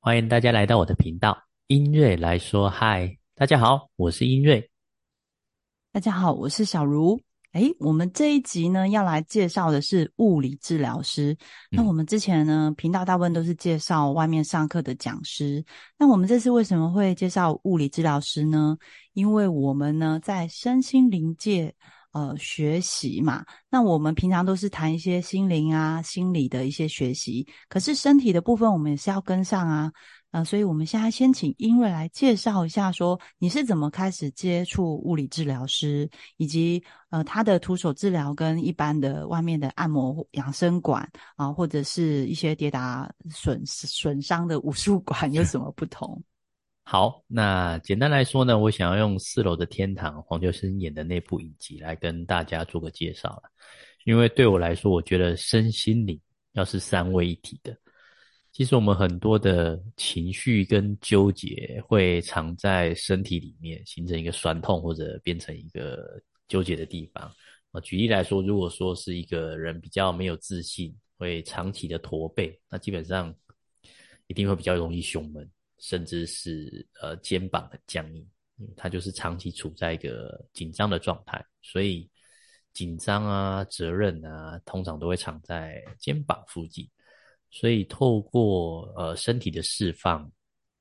[0.00, 1.36] 欢迎大家来到我的频道，
[1.66, 4.70] 音瑞来说嗨，大家好，我是音瑞。
[5.92, 7.20] 大家好，我是小茹。
[7.54, 11.36] 诶，我们这一集呢要来介绍的是物理治疗师。
[11.70, 15.64] 那我们之前呢频道大部分都是介绍外面上课的讲师。
[15.96, 18.76] 那我们这次为什么会介绍物理治疗师呢？
[19.12, 21.72] 因为我们呢在身心灵界
[22.14, 23.44] 呃学习嘛。
[23.68, 29.92] 那我们平常都是谈一些心灵啊、心理的一些学习，可是身体的部分我们也是要跟上啊。
[30.30, 46.20] 呃，所以我们现在先请英瑞来介绍一下，说你是怎么开始接触物理治疗师，以及呃他的徒手治疗跟一般的外面的按摩养生馆啊，或者是一些跌打损损伤的武术馆有什么不同？
[46.86, 53.44] 好，那简单来说呢，我想要用四楼的天堂黄秋生演的那部影集来跟大家做个介绍了，
[54.04, 56.20] 因为对我来说，我觉得身心灵
[56.52, 57.76] 要是三位一体的。
[58.52, 67.24] 其实我们很多的情绪跟纠结会藏在身体里面，形成一个酸痛或者变成一个纠结的地方。
[67.72, 73.34] 啊，举例来说，如果说是一个人比较没有自信，会长期的驼背，那基本上
[74.26, 75.50] 一定会比较容易胸闷，
[75.84, 78.26] 甚至是呃肩膀很僵硬，
[78.74, 81.44] 他就是长期处在一个紧张的状态。
[81.60, 82.08] 所以
[82.72, 86.88] 紧张啊、责任啊，通常都会藏在肩膀附近。
[87.50, 90.32] 所以透过呃身体的释放，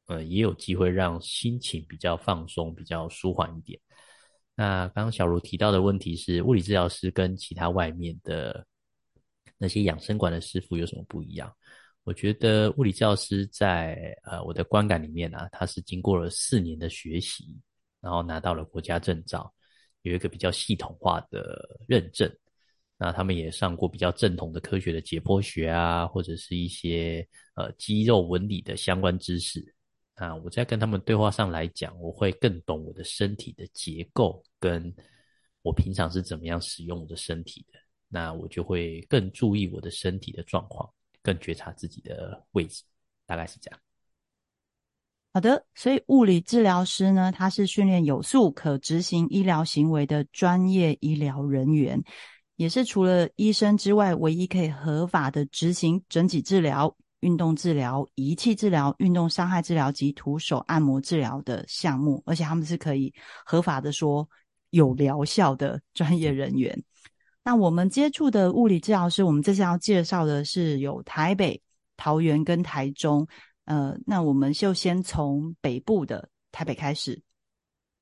[0.07, 3.77] 呃也有机会让心情比较放松，比较舒缓一点。
[4.55, 8.65] 那刚刚小茹提到的问题是，物理治疗师跟其他外面的
[9.57, 11.53] 那些养生馆的师傅有什么不一样？
[12.03, 17.57] 我觉得物理治疗师在呃我的观感里面啊，他是经过了四年的学习，
[18.01, 19.51] 然后拿到了国家证照，
[20.01, 22.29] 有一个比较系统化的认证。
[22.97, 29.73] 那他们也上过比较正统的科学的解剖学啊，或者是一些呃肌肉纹理的相关知识。
[30.15, 34.93] 那我在跟他们对话上来讲，我会更懂我的身体的结构，跟
[35.63, 37.79] 我平常是怎么样使用我的身体的。
[38.07, 40.87] 那我就会更注意我的身体的状况，
[41.23, 42.83] 更觉察自己的位置，
[43.25, 43.79] 大概是这样。
[45.33, 51.99] 好的，所以物理治疗师呢，他是训练有素可执行医疗行为的专业医疗人员。
[52.55, 63.11] 也是除了医生之外，唯一可以合法的执行整体治疗、运动治疗、仪器治疗、运动伤害治疗及徒手按摩治疗的项目，而且他们是可以
[63.43, 64.29] 合法的说
[64.69, 66.79] 有疗效的专业人员。
[67.43, 71.61] 那我们接触的物理治疗师，我们这次要介绍的是有台北、
[71.97, 73.27] 桃园跟台中。
[73.65, 77.21] 呃，那我们就先从北部的台北开始。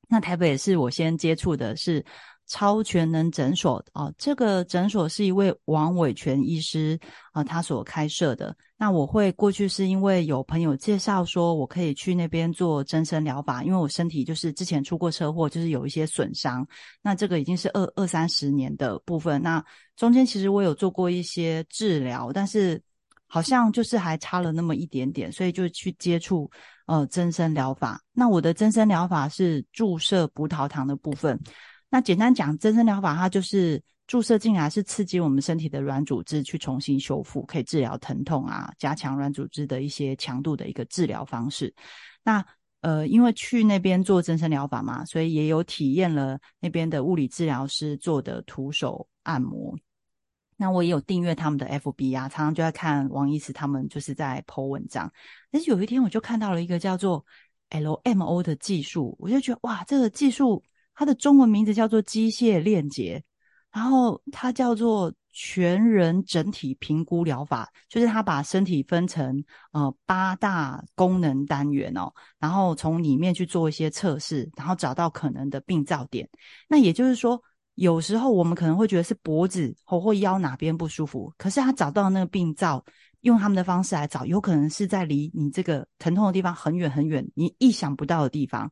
[0.07, 2.05] 那台北是我先接触的是。
[2.51, 6.99] 超全能诊所啊，这个诊所是一位王伟全医师
[7.31, 8.53] 啊，他所开设的。
[8.75, 16.67] 那我会过去是因为有朋友介绍说，我可以去那边做增生疗法，因为我身体就是之前出过车祸，就是有一些损伤。
[17.01, 19.41] 那这个已经是二二三十年的部分。
[19.41, 19.63] 那
[19.95, 22.81] 中间其实我有做过一些治疗，但是
[23.27, 26.51] 好像就是还差了那么一点点，所以就去接触
[26.85, 28.01] 呃增生疗法。
[28.11, 31.39] 那我的增生疗法是注射葡萄糖的部分。
[31.93, 41.73] 那简单讲，增生疗法它就是注射进来，是刺激我们身体的软组织去重新修复，可以治疗疼痛啊，加强软组织的一些强度的一个治疗方式。
[42.23, 42.43] 那
[42.79, 49.77] 呃，因为去那边做增生疗法嘛，所以也有体验了那边的物理治疗师做的徒手按摩。
[50.55, 55.11] 那我也有订阅他们的 FB 啊，常常就在看王医师他们就是在 po 文章。
[55.51, 57.25] 但是有一天我就看到了一个叫做
[57.69, 60.63] LMO 的技术，我就觉得哇，这个技术。
[60.93, 63.23] 它的中文名字叫做机械链接，
[63.71, 76.29] 然后它叫做全人整体评估疗法，就是它把身体分成呃八大功能单元哦，然后从里面去做一些测试，然后找到可能的病灶点。
[76.67, 77.41] 那也就是说，
[77.75, 82.83] 有时候我们可能会觉得是脖子或或腰哪边不舒服，可是他找到那个病灶，
[83.21, 88.69] 用他们的方式来找，有可能是在离你这个疼痛的地方很远很远，你意想不到的地方。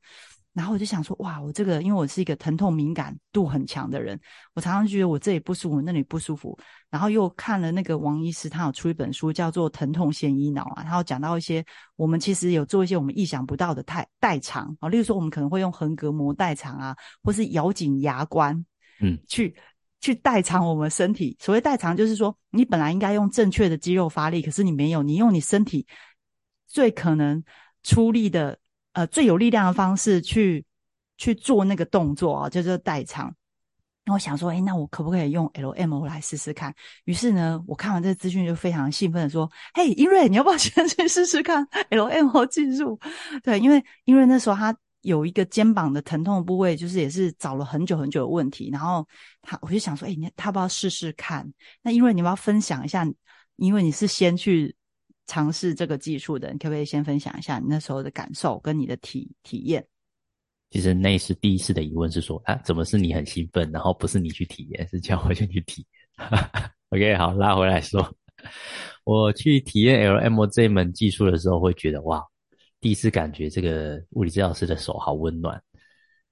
[0.59, 4.19] 然后我就想说，哇，我这个因为我是一个疼痛敏感度很强的人，
[4.53, 6.59] 我常常觉得我这里不舒服，那里不舒服。
[6.89, 11.63] 然后又看了那个王医师，他有出一本书叫做《疼痛先医脑》啊，然后讲到一些
[11.95, 18.65] 我们其实有做一些我们意想不到的代代偿啊，例如说我们可能会用横膈膜代偿啊，或是咬紧牙关，
[18.99, 19.55] 嗯，去
[20.01, 21.37] 去代偿我们身体。
[21.39, 25.87] 所谓代偿，就是说你本来应该用正确的肌肉发力，可是你没有，你用你身体
[26.67, 27.41] 最可能
[27.81, 28.59] 出力的。
[28.93, 30.65] 呃，最有力量的方式去
[31.17, 33.33] 去做那个动作啊，就是代偿。
[34.05, 36.73] 那我想说，哎，那我可不可以用 LMO 来试试看？
[37.05, 42.99] 于是呢，我看完这个资讯就非常兴奋的说：“嘿，英瑞，你要不要先 去试试看 LMO 技术？”
[43.43, 48.69] 对，因为因为那时候他有一个肩膀的疼痛部位，就是也是找了很久很久的问题。
[48.71, 49.07] 然后
[49.43, 51.47] 他我就想说，哎，你他不要试试看？
[51.83, 53.05] 那因为你要不要分享一下？
[53.57, 54.75] 因为你是先去
[55.29, 59.85] 尝试这个技术的，你可不可以先分享一下你那时候的感受跟你的体体验？
[60.71, 65.85] 其实那是第一次的疑问是说，啊，怎么是你很兴奋，然后不是你去体验，是叫我先去体
[66.17, 66.29] 验。
[66.89, 68.11] OK，好，拉回来说，
[69.03, 72.25] 我去体验 L M 这门技术的时候，会觉得哇，
[72.81, 75.61] 第一次感觉这个物理治疗师的手好温暖，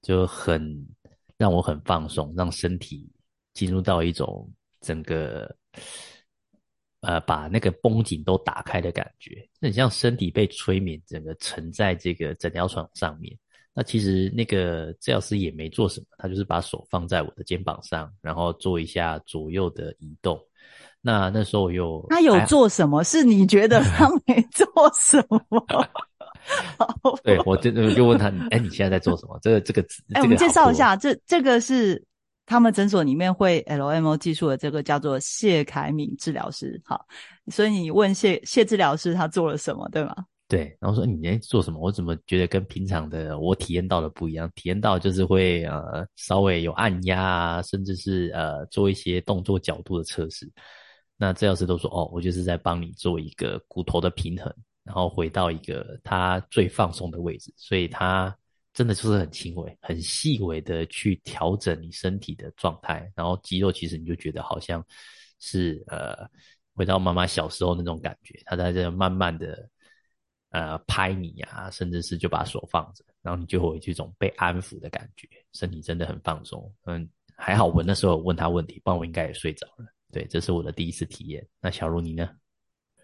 [0.02, 0.60] 就很
[1.36, 3.08] 让我很放松，让身体
[3.54, 4.50] 进入到一种
[4.80, 5.52] 整个
[7.00, 13.36] 呃把那个绷紧都打开的感觉，那很像身体被催眠，整个沉在这个诊疗床上面。
[13.74, 20.36] 那其实那个治疗师也没做什么，他就是把手放在我的肩膀上，然后做一下左右的移动。
[21.00, 23.04] 那那时候有他有做什么？
[23.04, 25.64] 是你觉得他 没做什么？
[27.22, 29.38] 对我就就问他，哎，你现在在做什么？
[29.40, 29.80] 这个这个
[30.14, 32.04] 哎，我们介绍一下，这这个是
[32.48, 36.80] 他们诊所里面会 LMO 技术的这个叫做谢凯敏治疗师。
[36.82, 37.06] 好，
[37.48, 40.16] 所以你问谢谢治疗师他做了什么，对吗？
[40.48, 41.78] 对，然后说你在做什么？
[41.78, 44.50] 我怎么觉得跟平常的我体验到的不一样？
[44.54, 50.50] 体验到就是会呃稍微有按压啊，甚至是呃做一些动作角度的测试。
[51.18, 54.50] 那治疗师都说哦，我就是在帮你做一个骨头的平衡，
[54.84, 57.52] 然后回到一个它最放松的位置。
[57.58, 58.34] 所以它
[58.78, 64.80] 真的就是很轻微、很细微的去调整你身体的状态，然后肌肉其实你就觉得好像
[65.40, 66.14] 是呃
[66.76, 69.68] 回到妈妈小时候那种感觉，她在这慢慢的。
[70.50, 76.74] 呃，拍你啊，甚至是就把手放着，然后你就会有这种被安抚的感觉，身体真的很放松。
[76.86, 79.84] 嗯，还好我那时候问他问题，不然我应该也睡着了。
[80.10, 81.46] 对，这是我的第一次体验。
[81.60, 82.30] 那小茹你呢？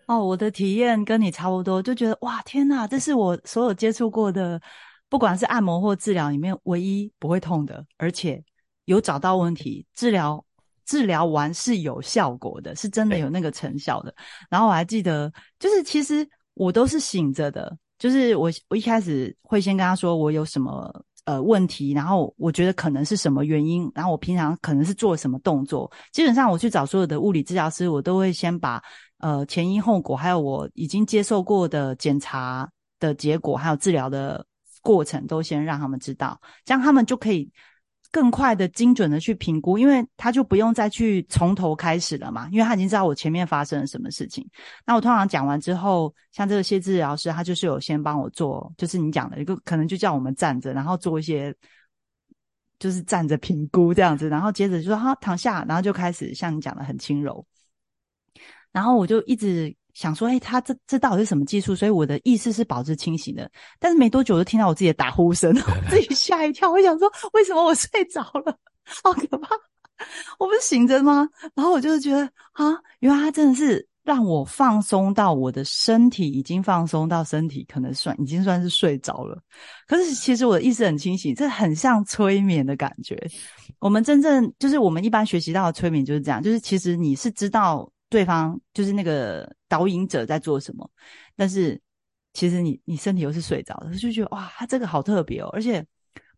[0.06, 4.58] 哦，我的体验跟你差不多，就觉得哇，天哪，这是我所有接触过的，
[5.14, 8.43] 不管是按摩或治疗里面唯一不会痛的，而且
[8.87, 10.44] 有找到问题，治疗
[10.84, 14.12] 治疗完是有效果的，是真的有那个成效的。
[14.50, 16.28] 然后我还记得，就是其实。
[16.56, 20.88] 我都是醒着的，就是我我一开始会先跟他说我有什么
[21.25, 25.90] 呃问题，然后我觉得可能是什么原因，然后我平常可能是做什么动作。
[26.12, 28.81] 基本上我去找所有的物理治疗师，我都会先把
[29.19, 32.70] 呃前因后果，还有我已经接受过的检查
[33.00, 34.46] 的结果，还有治疗的
[34.84, 37.50] 过程，都先让他们知道，这样他们就可以。
[38.10, 44.48] 更快的、精准的去评估，因为他就不用再去从头开始了嘛，因为他已经知道我前面发生了什么事情。
[44.86, 51.52] 那我通常讲完之后，像这个谢治疗师，他就是有先帮我做，就是你讲的一个，可能就叫我们站着，然后做一些，
[52.78, 57.44] 就是站着评估这样子，然后接着就说好躺下，然后就开始像你讲的很轻柔，
[58.70, 59.75] 然后我就一直。
[59.94, 61.75] 想说，哎，他这这到底是什么技术？
[61.75, 63.49] 所以我的意识是保持清醒的，
[63.79, 65.55] 但是没多久就听到我自己的打呼声，
[65.88, 66.70] 自己吓一跳。
[66.70, 68.58] 我想说，为什么我睡着了？
[68.85, 69.49] 好可怕！
[70.38, 71.29] 我不是醒着吗？
[71.55, 79.41] 然后我就是觉得啊，原来他真的是让我放松到我的身体已经放松到身体可能算已经算是睡着了。
[79.86, 83.17] 可是其实我的意识很清醒，这很像催眠的感觉。
[83.79, 87.89] 我们真正就是我们一般学习到的催眠就是这样，就是其实你是知道。
[88.08, 90.89] 对方就是那个导引者在做什么，
[91.34, 91.81] 但是
[92.32, 95.84] 其实你你身体又是睡着的，就觉得哇，他这个好特别哦，而且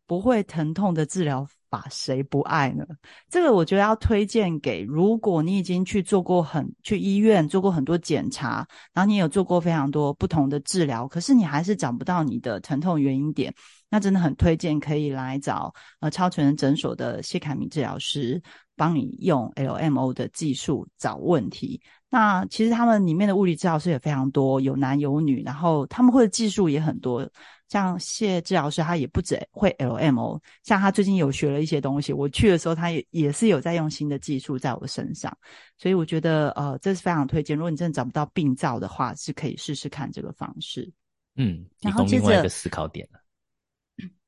[0.06, 2.84] 不会疼痛的治疗法，谁不爱呢？
[3.28, 13.52] 这个我觉得要推荐给，如果你已经去做过很去医院做过很多检查，然后你有做过非常多不同的治疗，可是你还是找不到你的疼痛原因点，
[13.96, 18.42] 那真的很推荐可以来找呃超全诊所的谢凯明治疗师。
[18.78, 21.80] 帮你用 LMO 的技术找问题。
[22.10, 27.26] 那其实他们里面的物理治疗师也非常多，有男有女，然后他们会的技术也很多。
[27.70, 32.12] 像谢治疗师，他也不止会 LMO，像他最近有学了一些东西。
[32.12, 35.34] 我去的时候，他也也是有在用新的技术在我身上。
[35.78, 37.56] 所以我觉得，呃，这是非常推荐。
[37.56, 40.92] 如果你真的找不到病灶的话，是可以试试看这个方式。
[41.36, 43.20] 嗯，然后另外一个思考点了。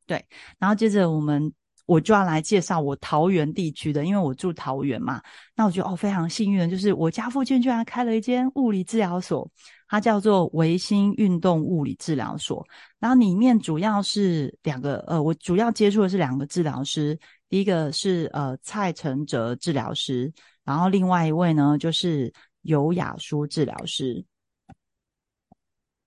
[0.08, 0.26] 对，
[0.58, 1.52] 然后接着我们。
[1.88, 5.22] 我就要来介绍我桃园地区的，因为我住桃园嘛。
[5.56, 9.50] 那我觉得哦，非常幸运的，就是我家附近居然开了一间物理治疗所，
[9.88, 12.62] 它叫做维新运动物理治疗所。
[12.98, 20.30] 然后里面主要是两个，呃，我主要接触的是两个治疗师，第一个是呃蔡承哲治疗师，
[20.64, 24.22] 然后另外一位呢就是尤雅舒治疗师。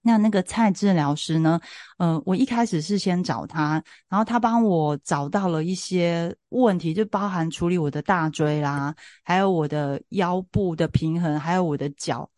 [0.02, 1.60] 那那个蔡治疗师呢？
[1.98, 8.94] 呃，我一开始是先找他，然后他帮我找到了一些问题，就包含处理我的大椎啦，
[9.24, 12.30] 还有我的腰部的平衡，还有我的脚。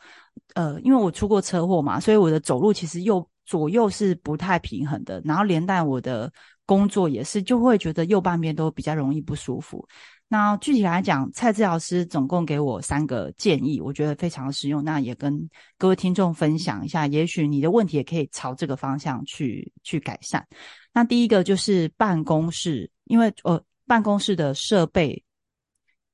[0.55, 6.31] 呃，因为我出过车祸嘛，所以我的走路其实右左右是不太平衡的，然后连带我的
[6.65, 9.87] 工作也是，就会觉得右半边都比较容易不舒服。
[10.33, 14.83] 那具体来讲，蔡志老师总共给我三个建议，我觉得非常实用。
[14.83, 15.47] 那也跟
[15.77, 20.43] 各位听众分享一下，也许你的问题也可以朝这个方向去去改善。
[20.91, 25.23] 那第一个就是办公室，因为呃办公室的设备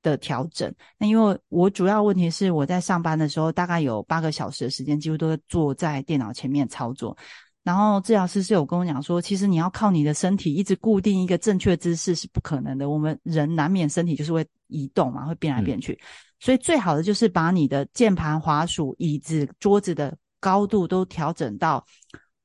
[0.01, 0.69] 的调整。
[0.97, 7.17] 那因为我主要问题是我在上班的时候，大概有八个小时的时间，几乎都坐在电脑前面操作。
[7.61, 12.89] 然后治疗师是有跟我讲说，其实你要靠你的身体一直固定一个正确姿势是不可能的。
[12.89, 15.99] 我们人难免身体就是会移动嘛，会变来变去，
[16.39, 21.85] 所以最好的就是把你的键盘、滑鼠、椅子、桌子的高度都调整到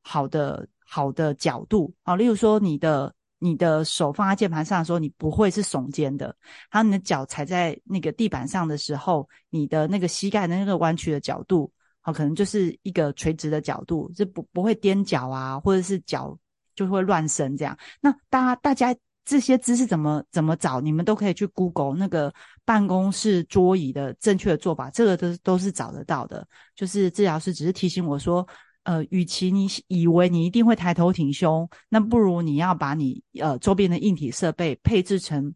[0.03, 2.17] 好的好的角度啊。
[2.17, 6.35] 例如说，你的你的手放在键盘上的时候，你不会是耸肩的；
[6.69, 11.71] 还有你的脚踩在那个地板上的时候，你的那个膝盖的那个弯曲的角度。
[12.07, 16.39] 好，可能就是一个垂直的角度，是不不会踮脚啊，或者是脚
[16.75, 17.75] 就会乱伸这样。
[17.99, 18.95] 那大家大家
[19.25, 20.83] 这些姿势怎么怎么找？
[20.83, 22.31] 你们都可以去 Google 那个
[22.63, 26.47] 办公室桌椅的正确的做法，这个都都是找得到的。
[26.77, 28.47] 就是治疗师只是提醒我说，
[28.83, 35.55] 呃，与其你以为你一定会抬头挺胸，那不如你要把你呃周边的硬体设备配置成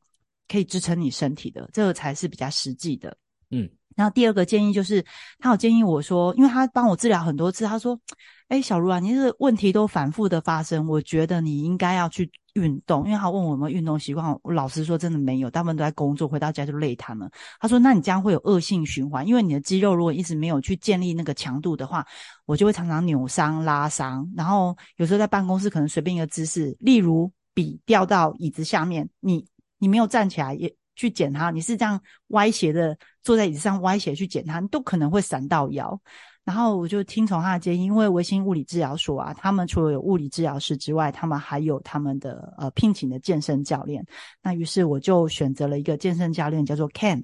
[0.48, 3.14] 可以支撑你身体的，这个才是比较实际的。
[3.50, 3.68] 嗯。
[3.98, 5.04] 然后第二个建议就是，
[5.40, 7.98] 他有建议我说，因为他帮我治疗很多次，他说
[8.46, 17.28] ：“哎，小茹啊，你这个问题都反复的发生，我觉得你应该要去运动。”因为他问我有没有运动习惯，我老实说真的没有，大部分都在工作，回到家就累瘫了。
[17.58, 22.06] 他说：“那你这样会有恶性循环，因为你的肌肉如果一直没有去建立那个强度的话，
[22.46, 24.24] 我就会常常扭伤、拉伤。
[24.36, 29.44] 然后有时候在办公室可能随便一个姿势，例如笔掉到椅子下面，你
[29.80, 35.98] 你没有站起来也。”去捡它，你是这样歪斜的坐在椅子上歪斜去捡它，你都可能会闪到腰。
[36.44, 44.02] 然后我就听从他的建议，因为维新物理治疗所啊，他们除了有物理治疗师之外，他们还有他们的呃聘请的健身教练。
[44.42, 47.22] 那于是我就选择了一个健身教练，叫做 Ken。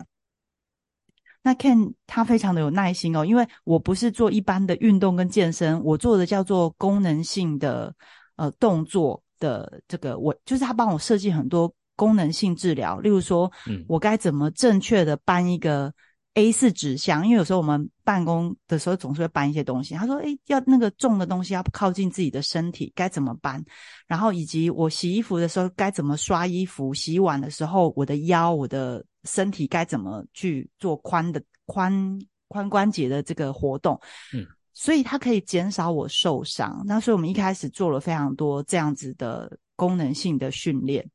[1.42, 7.94] 那 Ken 他非常的有耐心哦，因为我不是做一般的运动跟健身，我做的叫做功能性的
[8.36, 11.74] 呃动作的这个，我就是他帮我设计很多。
[11.96, 13.50] 功能性治疗，例如说，
[13.88, 15.92] 我该怎么正确的搬一个
[16.34, 17.24] A 四纸箱？
[17.24, 19.94] 因为有时候我们办公的时候总是会搬一些东西。
[19.94, 23.64] 他说：“诶，要那个重的东西要靠近自己的身体，该怎么搬？
[24.08, 26.92] 然后以及我洗衣服的时候该怎么刷衣服？
[26.92, 34.00] 洗碗的时候，我的腰、我的身体该怎么去做髋的髋髋关节的这个活动？
[34.32, 36.82] 嗯，所以它可以减少我受伤。
[36.84, 41.08] 那所以我们一开始做了非常多这样子的功能性的训练。”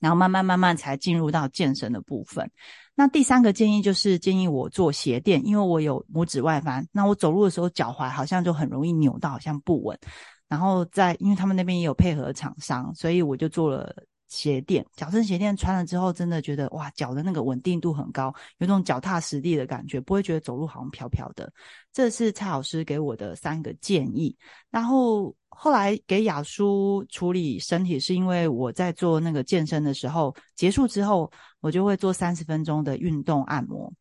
[0.00, 2.50] 然后慢慢慢慢才进入到健身的部分。
[2.96, 9.98] 那第三个建议就是建议我做鞋垫，因为我有拇指外翻，那我走路的时候脚踝好像就很容易扭到，好像不稳。
[10.48, 13.94] 然后在因为他们那边也有配合厂商，所以我就做了
[14.30, 14.82] 鞋垫。
[14.96, 21.52] 矫正鞋垫穿了之后，真的觉得哇，脚的那个稳定度很高，有种脚踏实地的感觉，不会觉得走路好像飘飘的。
[21.92, 24.34] 这是蔡老师给我的三个建议。
[24.70, 25.36] 然后。
[25.52, 33.92] 后来给雅舒处理身体，是因为我在做那个健身的时候，结束之后我就会做三十分钟的运动按摩，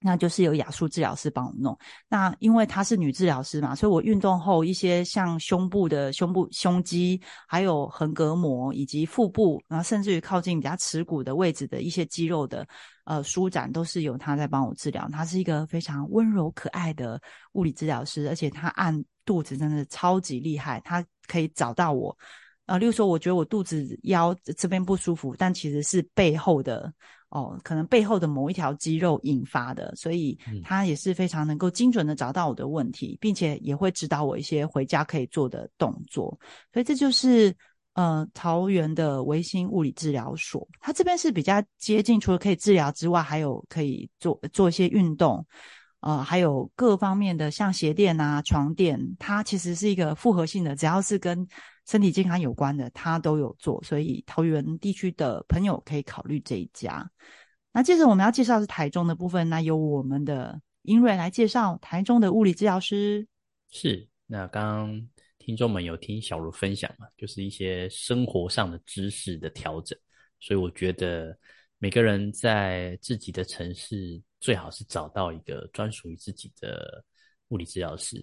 [0.00, 1.76] 那就是由雅舒治疗师帮我弄。
[2.08, 12.66] 那因为她是女治疗师嘛，所以我运动后一些像胸部的胸部胸肌，还有横膈膜以及腹部，然后甚至于靠近比较耻骨的位置的一些肌肉的
[13.04, 15.08] 呃舒展，都是由她在帮我治疗。
[15.10, 17.20] 她是一个非常温柔可爱的
[17.52, 19.04] 物理治疗师，而且她按。
[19.28, 22.16] 肚子真的超级厉害，她可以找到我。
[22.64, 26.90] 呃，例如说，我觉得我肚子腰这边不舒服，但其实是背后的
[27.30, 36.38] 哦，可能背后的某一条肌肉引发的，所以他也是非常能够精准的找到我的问题，并且也会指导我一些回家可以做的动作。
[36.72, 37.54] 所以这就是
[37.92, 45.46] 呃桃园的维新物理治疗所，它这边是比较接近，除了可以治疗之外，还有可以做做一些运动。
[46.00, 51.44] 呃，还有各方面的像鞋垫啊、床垫，它其实是一个复合性的，只要是跟
[51.88, 53.82] 身体健康有关的，他都有做。
[53.82, 57.10] 所以桃园地区的朋友可以考虑这一家。
[57.72, 63.26] 那接着我们要介绍是台中的部分，那由我们的英瑞来介绍台中的物理治疗师。
[63.70, 69.98] 是，那刚刚听众们有听小茹分享嘛，就是一些生活上的知识的调整。
[70.38, 71.36] 所以我觉得
[71.78, 74.22] 每个人在自己的城市。
[74.40, 77.04] 最好是找到一个专属于自己的
[77.48, 78.16] 物理治疗师，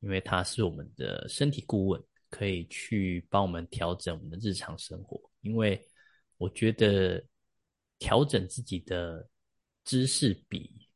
[0.00, 1.98] 因为他是我们的身体顾问，
[2.32, 5.20] 可以去帮我们调整我们的日常生活。
[5.42, 5.80] 因为
[6.38, 7.22] 我觉得
[7.98, 9.28] 调整自己的
[9.84, 10.88] 知识比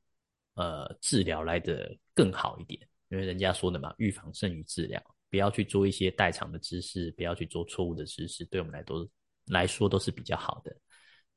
[0.54, 5.00] 呃治疗来的更好一点，因为人家说的嘛，预防胜于治疗。
[5.28, 9.06] 不要去做一些代偿的知识，不要去做错误的知识，对我们来都
[9.46, 10.74] 来说都是比较好的。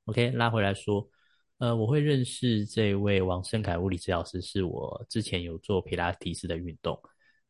[0.06, 1.06] OK，拉回来说，
[1.58, 6.98] 呃，我会认识这位王胜凯物理治疗师，是我之前有做皮拉提斯的运动。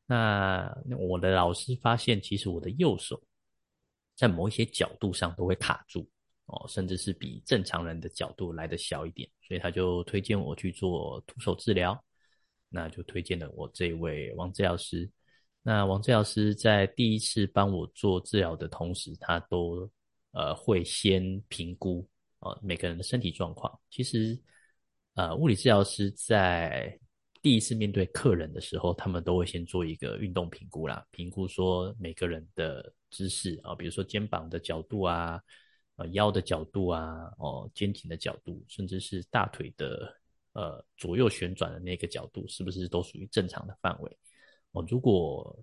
[0.09, 3.21] 那我的老师发现，其实我的右手
[4.15, 6.09] 在某一些角度上都会卡住
[6.47, 12.03] 哦，甚至是比正常人的角度来的小一点，所以他就推荐我去做徒手治疗。
[12.71, 15.09] 那就推荐了我这位王治疗师。
[15.63, 19.89] 那王治疗师在第一次帮我做治疗的同时，他都
[20.33, 22.07] 呃会先评估
[22.41, 23.75] 呃每个人的身体状况。
[23.89, 24.39] 其实
[25.15, 26.95] 呃物理治疗师在
[27.41, 35.41] 第一次面对客人的时候，他们都会先做一个运动评估啦，评估说每个人的姿势啊，比如说肩膀的角度啊，
[35.95, 40.13] 呃腰的角度啊，哦肩颈的角度，甚至是大腿的
[40.53, 44.17] 呃左右旋转的那个角度，是不是都属于正常的范围？
[44.71, 45.57] 哦，如果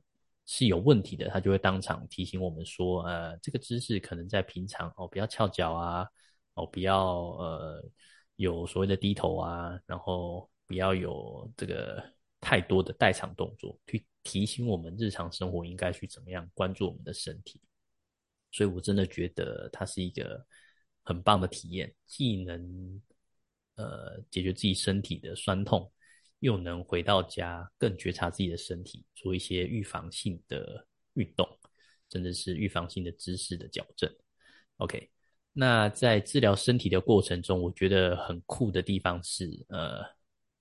[0.47, 6.09] 是有问题的，他就会当场提醒我们说，呃，这个姿势可能在平常哦，不要翘脚啊，
[6.55, 7.85] 哦，不要呃
[8.37, 12.03] 有所谓的低头啊，然后不要有这个
[12.41, 17.61] 太多的代偿动作，去提醒我们日常生活应该去怎么样关注我们的身体。
[18.51, 20.45] 所以我真的觉得它是一个
[21.03, 23.03] 很棒的体验，既能
[23.77, 25.91] 呃解决自己身体的酸痛。
[26.41, 31.49] 又能回到家更觉察自己的身体，做一些预防性的运动，
[32.13, 34.09] 甚至是预防性的姿势的矫正。
[34.77, 35.11] OK，
[35.55, 40.05] 那在治疗身体的过程中，我觉得很酷的地方是，呃，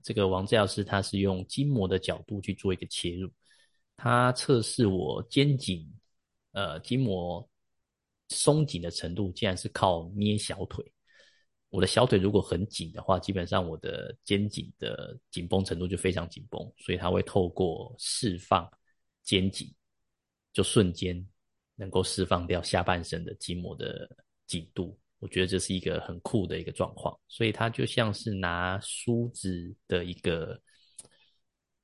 [0.05, 3.27] 这个王治疗师他是用筋膜的角度去做一个切入，
[3.97, 5.91] 他测试我肩颈，
[6.51, 7.49] 呃，筋膜
[8.29, 10.85] 松紧的程度，竟然是靠捏小腿。
[11.69, 18.69] 我的小腿如果很紧的话，基本上我的肩颈的紧绷程度就非常紧绷，所以它会透过释放
[19.23, 19.73] 肩颈，
[20.53, 21.27] 就瞬间
[21.73, 24.07] 能够释放掉下半身的筋膜的
[24.45, 24.95] 紧度。
[25.25, 30.61] 我觉得这是一个很酷的一个状况，所以他就像是拿梳子的一个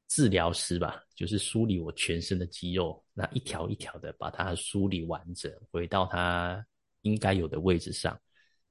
[0.07, 6.63] 治疗师吧，就是梳理我全身的肌肉，那一条一条的把它梳理完整，回到它
[7.01, 8.15] 应该有的位置上。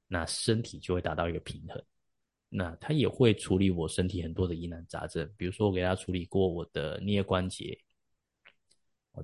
[0.07, 1.83] 那身体就会达到一个平衡，
[2.47, 7.77] 那他也会处理我身体很多的疑难杂症，比如说我给他处理过我的颞关节，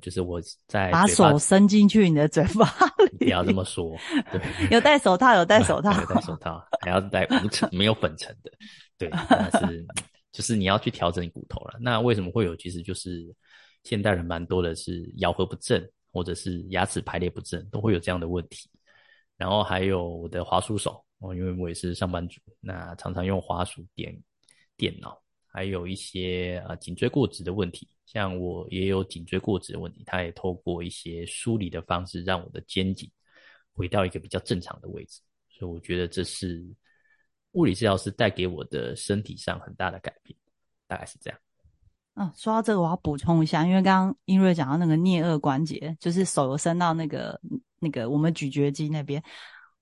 [0.02, 2.70] 就是我在把手伸进去你的嘴巴
[3.12, 3.96] 里， 不要这么说，
[4.32, 8.52] 对， 有戴手套，有戴手套， 有戴手套，还要戴无尘没有粉尘的，
[8.98, 9.86] 对，但是
[10.32, 11.78] 就是你要去调整骨头了。
[11.80, 12.56] 那为什么会有？
[12.58, 13.26] 其实就是
[13.84, 18.70] 现代人蛮多的是咬合不正，或者是牙齿排列不正，都会有这样的问题。
[19.38, 24.16] 然后还有我的滑鼠手哦，因为我也是上班族，那常常用滑鼠点
[24.76, 33.08] 电脑，还有一些啊颈椎过直的问题，像我也有颈椎过直的问题，他也透过一些梳理的方式，让我的肩颈
[33.72, 36.66] 回到一个比较正常的位置，所以我觉得这是
[37.52, 40.36] 物理治疗师带给我的身体上很大的改变，
[40.88, 41.40] 大概是这样。
[42.16, 47.40] 嗯，说到这个，我要补充一下，因为刚刚英瑞讲到那个颞颌关节，就是手有伸到那个。
[47.80, 49.22] 那个我们咀嚼肌那边，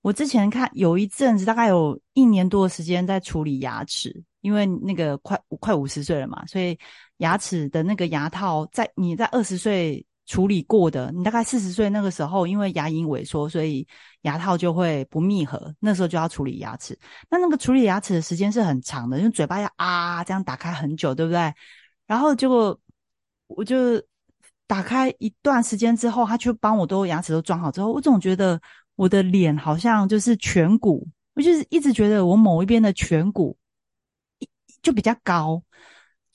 [0.02, 6.78] 我之前看有一阵子，大概有一年多的时间在处理牙齿，因为那个快快五十岁了嘛，所以
[7.18, 13.86] 牙齿的那个牙套在你在二十岁处理过的，你大概四十岁那个时候，因为牙龈萎缩，所以
[14.22, 16.98] 牙套就会不密合，那时候就要处理牙齿。
[17.30, 21.52] 那那个处理牙齿的时间是很长的，因为嘴巴要啊这样打开很久，对不对？
[22.06, 22.78] 然后结果
[23.46, 24.02] 我就。
[24.68, 28.60] 打开一段时间之后，他去帮我都牙齿都装好之后，我总觉得
[28.96, 33.56] 我的脸好像就是颧骨，我就是一直觉得我某一边的颧骨
[34.82, 35.62] 就比较高，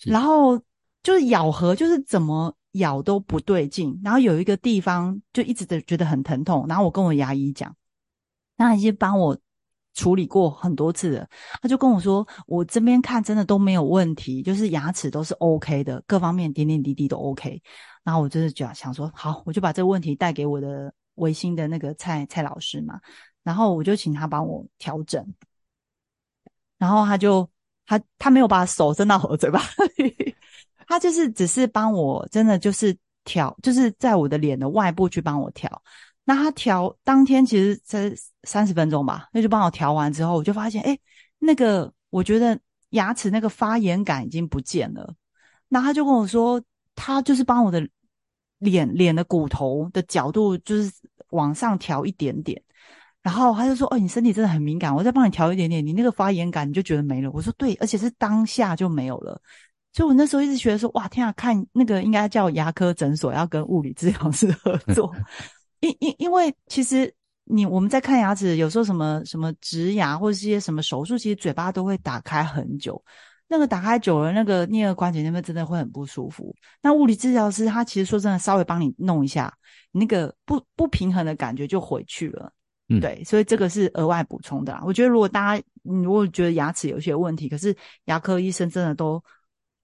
[0.06, 0.58] 然后
[1.04, 7.76] 就是咬合就是怎么咬都不对劲，然后有一个地方就一直的觉得很疼痛，然后我跟我牙医讲，
[8.58, 9.38] 他已经帮我
[9.94, 11.28] 处理过很多次了，
[11.62, 17.62] 他就跟我说，我这边看真的都没有问题，就是牙齿都是 OK 的，各方面点点滴滴都 OK。
[18.04, 23.00] 然后我就是讲想说，好，我就把这个问题带给我的维新的那个蔡蔡老师嘛，
[23.44, 25.24] 然后我就请他帮我调整，
[26.78, 27.48] 然后他就
[27.86, 29.62] 他他没有把手伸到我嘴巴
[29.98, 30.31] 里，
[30.92, 35.82] 他就是只是帮我真的就是调，就是在我的脸的外部去帮我调。
[36.26, 41.00] 那他调当天其实才三十分钟吧，那就帮我调完之后，我就发现，哎，
[41.40, 45.16] 那个我觉得牙齿那个发炎感已经不见了。
[45.70, 46.62] 那他就跟我说。
[46.94, 47.88] 他就是帮我的
[48.60, 50.92] 脸脸的骨头的角度就是
[51.30, 52.62] 往上调一点点，
[53.24, 59.42] 然后他就说：“哦，你身体真的很敏感，我再帮你调一点点，你那个发炎感你就觉得没了。”我说：“对，而且是当下就没有了。”
[59.94, 65.14] 所以，我那时候一直觉得说：“哇，天啊，看那个应该叫牙科诊所要跟物理治疗师合作，
[65.80, 67.14] 因因因为其实
[67.46, 73.02] 你我们在看牙齿，有时候什么什么植牙或者是一些什么手术，其实嘴巴都会打开很久。”
[73.54, 76.56] 那个打开久了，那个颞颌关节那边真的会很不舒服。
[76.82, 79.54] 那物理治疗师他其实说真的，稍微帮你弄一下，
[79.92, 82.50] 那个不不平衡的感觉就回去了。
[82.88, 84.82] 嗯，对，所以这个是额外补充的啦。
[84.86, 87.76] 我觉得如果大家如果觉得牙齿有些问题，可是
[88.06, 89.22] 牙科医生真的都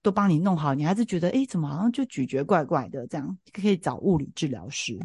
[0.02, 4.98] 都帮你弄好，你还是觉得哎，怎么好像就咀嚼怪怪的，这样可以找物理治疗师。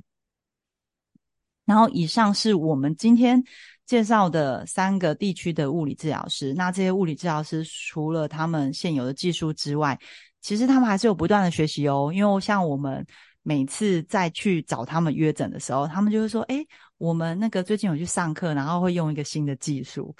[1.66, 3.44] 然后以上是我们今天。
[3.86, 10.00] 介绍的三个地区的物理治疗师，那这些物理治疗师除了他们现有的技术之外，
[10.40, 12.10] 其实他们还是有不断的学习哦。
[12.16, 13.06] 因为像我们
[13.42, 16.66] 每次再去找他们约诊的时候，他们就会说：“哎，
[16.98, 20.16] 我们那个最近有去上课，然后会用一个新的技术。”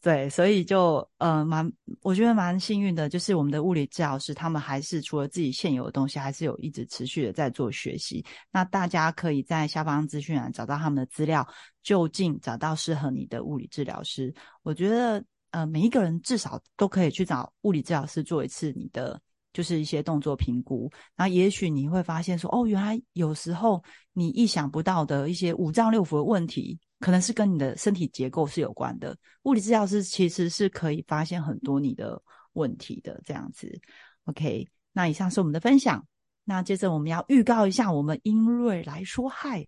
[0.00, 1.70] 对，所以就呃蛮，
[2.02, 8.24] 我觉得蛮幸运的，就是我们的物理治疗师，他们还是除了自己现有的东西，还是有一直持续的在做学习。
[8.52, 11.46] 那大家可以在下方资讯栏找到他们的资料，
[11.82, 14.32] 就近找到适合你的物理治疗师。
[14.62, 19.20] 我觉得呃每一个人至少都可以去找物理治疗师做一次你的。
[19.50, 23.82] 就是一些动作评估，然后也许你会发现说，哦，原来有时候
[24.12, 29.16] 你意想不到的一些五脏六腑的问题，可能是跟你的身体结构是有关的。
[29.42, 32.20] 物理治疗师其实是可以发现很多你的
[32.52, 33.80] 问题的，这样子。
[34.24, 36.06] OK，那以上是我们的分享，
[36.44, 39.66] 那接着我们要预告一下，我们英瑞来说嗨。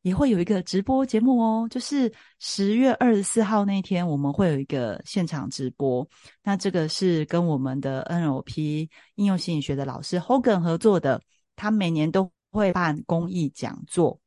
[0.00, 6.04] 也会有一个直播节目哦，就是十月二十四号那天，我们会有一个现场直播。
[6.42, 11.22] 那这个是跟我们的 NLP 应用心理学的老师 Hogan 合作的，
[11.54, 14.18] 他每年都会办公益讲座，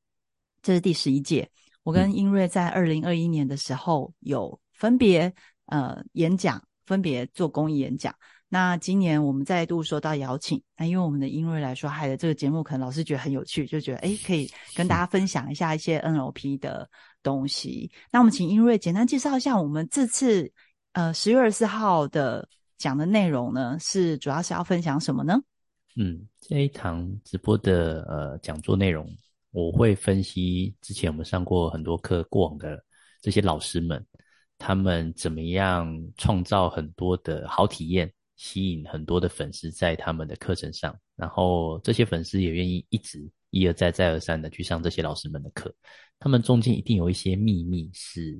[0.61, 1.51] 这是第十一届。
[1.85, 5.31] 我跟英瑞在二零二一年的时候有分别
[5.67, 8.11] 呃演讲，分别做公益演讲。
[8.49, 16.89] 那今年我们再度收到邀请，那因为我们的英瑞来说，害的这个节目可能老师觉得很有趣，就觉得诶可以跟大家分享一下一些 NLP 的
[17.21, 17.91] 东西。
[18.11, 20.51] 那我们请英瑞简单介绍一下我们这次
[20.93, 22.47] 呃十月二十四号的
[22.79, 25.39] 讲的内容呢，是主要是要分享什么呢？
[25.97, 29.07] 嗯，这一堂直播的呃讲座内容，
[29.55, 32.83] 我会分析之前我们上过很多课过往的
[33.21, 34.05] 这些老师们，
[34.57, 38.11] 他们怎么样创造很多的好体验。
[38.35, 45.73] 吸引很多的粉丝在他们的课程上，然后这些粉丝也愿意一直一而再再而三的去上这些老师们的课。
[46.19, 48.37] 他们中间一定有一些秘密是，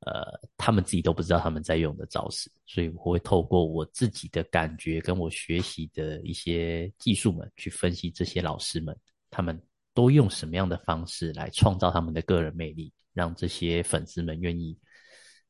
[0.00, 0.24] 呃，
[0.56, 2.50] 他们自己都不知道他们在用的招式。
[2.64, 8.96] 所以我会透过我自己的感觉跟我学习的一些技术们去分析这些老师们，
[9.28, 9.60] 他们
[9.98, 14.78] 都用什么样的方式来创造他们的个人魅力，让这些粉丝们愿意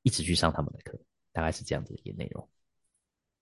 [0.00, 0.98] 一直去上他们的课。
[1.34, 2.48] 大概是这样子一个内容。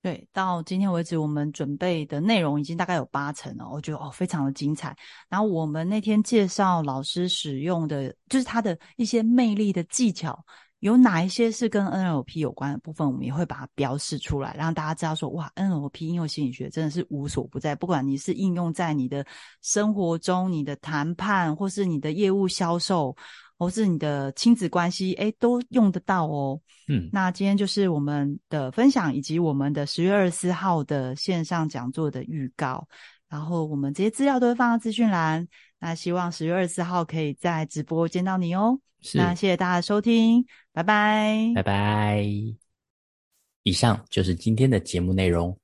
[0.02, 4.96] 对，到今天为止，我们准备的内容已经大概有八成了，我觉得哦，非常的精彩。
[5.28, 10.44] 然后我们那天介绍老师使用的，就是他的一些魅力的技巧，
[10.80, 19.26] 有哪一些是跟 NLP 有关的部分，我们也会把它标示出来，让大家知道说，哇，NLP 应用心理学真的是无所不在，不管你是应用在你的
[19.62, 23.16] 生活中、你的谈判，或是你的业务销售。
[23.58, 26.60] 或是你的亲子关系，哎，都用得到哦。
[26.88, 32.86] 嗯，那今天就是我们的分享，以及我们的十月二十四号的线上讲座的预告。
[33.30, 35.48] 然后我们这些资料都会放到资讯栏。
[35.78, 38.80] 那希望十月二十四号可以在直播见到你哦。
[39.14, 42.24] 那谢谢大家收听，拜拜，拜拜。
[43.62, 45.58] 以上就是今天的节目内容。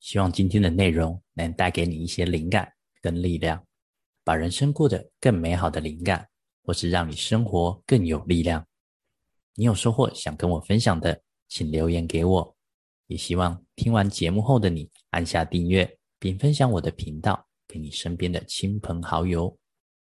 [0.00, 2.70] 希望今天的内容能带给你一些灵感
[3.00, 3.64] 跟力量，
[4.24, 6.26] 把人生过得更美好的灵感。
[6.64, 8.64] 或是让你生活更有力量，
[9.56, 12.56] 你有收获想跟我分享的，请留言给我。
[13.08, 19.56] 也希望听完节目后的你按下订阅，并分享我的频道给你身边的亲朋好友。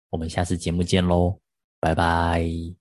[0.08, 1.38] 我们下次节目见喽，
[1.80, 2.77] 拜拜。